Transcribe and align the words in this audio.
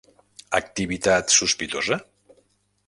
"Activitat 0.59 1.31
sospitosa? 1.37 1.99